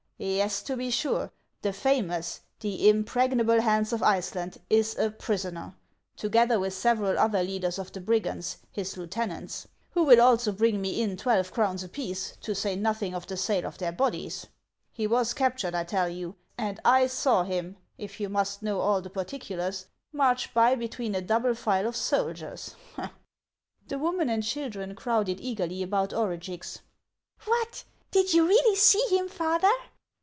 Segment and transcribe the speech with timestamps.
[0.37, 1.31] "Yes, to be sure,
[1.63, 5.73] the famous, the impregnable Hans of Iceland is a prisoner,
[6.15, 10.05] together with several other leaders of the brigands, his lieutenants, HANS OF ICELAND.
[10.05, 13.35] 421 who will also bring me in twelve crowns apiece, to say nothing of the
[13.35, 14.45] sale of their bodies.
[14.91, 19.01] He was captured, I tell you; and I saw him, if you must know all
[19.01, 22.75] the particulars, march by between a double file of soldiers."
[23.87, 26.81] The woman and children crowded eagerly about Orugix."
[27.45, 27.85] What!
[28.11, 29.71] did you really see him, father